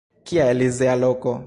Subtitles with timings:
[0.23, 1.39] Kia elizea loko!